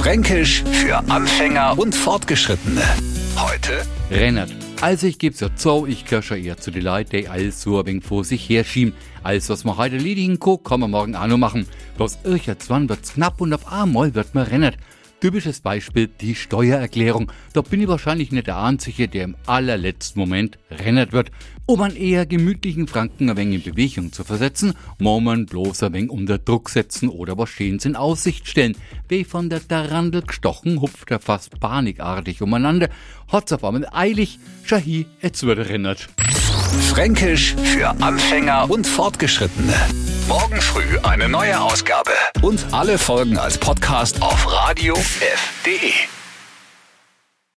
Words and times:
Fränkisch 0.00 0.64
für 0.64 0.96
Anfänger 1.10 1.78
und 1.78 1.94
Fortgeschrittene. 1.94 2.80
Heute 3.36 3.82
Rennert. 4.10 4.50
Also 4.80 5.06
ich 5.06 5.18
geb's 5.18 5.40
ja 5.40 5.54
zu, 5.54 5.84
ich 5.86 6.06
gehöre 6.06 6.38
eher 6.38 6.56
zu 6.56 6.70
den 6.70 6.84
Leuten, 6.84 7.10
die 7.10 7.28
alles 7.28 7.60
so 7.60 7.78
ein 7.78 7.84
wenig 7.84 8.04
vor 8.04 8.24
sich 8.24 8.48
herschieben. 8.48 8.94
Alles, 9.22 9.50
was 9.50 9.64
man 9.64 9.76
heute 9.76 9.96
erledigen 9.96 10.40
kann, 10.40 10.64
kann 10.64 10.80
man 10.80 10.90
morgen 10.90 11.14
auch 11.14 11.26
noch 11.26 11.36
machen. 11.36 11.66
Bloß 11.98 12.20
irgendwann 12.24 12.88
wird's 12.88 13.12
knapp 13.12 13.42
und 13.42 13.52
auf 13.52 13.70
einmal 13.70 14.14
wird 14.14 14.34
man 14.34 14.46
rennert. 14.46 14.78
Typisches 15.20 15.60
Beispiel 15.60 16.08
die 16.08 16.34
Steuererklärung. 16.34 17.30
Da 17.52 17.60
bin 17.60 17.82
ich 17.82 17.88
wahrscheinlich 17.88 18.32
nicht 18.32 18.46
der 18.46 18.56
Einzige, 18.56 19.06
der 19.06 19.24
im 19.24 19.36
allerletzten 19.44 20.18
Moment 20.18 20.58
rennert 20.70 21.12
wird. 21.12 21.30
Um 21.66 21.82
einen 21.82 21.94
eher 21.94 22.24
gemütlichen 22.24 22.88
Franken 22.88 23.28
ein 23.28 23.36
wenig 23.36 23.66
in 23.66 23.72
Bewegung 23.72 24.12
zu 24.12 24.24
versetzen, 24.24 24.72
man 24.98 25.44
bloß 25.44 25.82
ein 25.82 25.92
wenig 25.92 26.10
unter 26.10 26.38
Druck 26.38 26.70
setzen 26.70 27.10
oder 27.10 27.36
was 27.36 27.50
Schönes 27.50 27.84
in 27.84 27.96
Aussicht 27.96 28.48
stellen. 28.48 28.76
Wie 29.08 29.24
von 29.24 29.50
der 29.50 29.60
Darandel 29.60 30.22
gestochen, 30.22 30.80
hupft 30.80 31.10
er 31.10 31.20
fast 31.20 31.60
panikartig 31.60 32.40
umeinander, 32.40 32.88
hat's 33.30 33.52
auf 33.52 33.62
einmal 33.62 33.86
eilig, 33.92 34.38
Shahi, 34.64 35.06
jetzt 35.20 35.42
wird 35.44 35.58
er 35.58 35.68
rennert. 35.68 36.08
Fränkisch 36.88 37.54
für 37.62 37.90
Anfänger 38.00 38.70
und 38.70 38.86
Fortgeschrittene. 38.86 39.74
Morgen 40.28 40.60
früh 40.60 40.98
eine 41.02 41.28
neue 41.28 41.60
Ausgabe. 41.60 42.09
Und 42.50 42.66
alle 42.72 42.98
Folgen 42.98 43.38
als 43.38 43.58
Podcast 43.58 44.20
auf 44.22 44.52
radiof.de. 44.52 46.19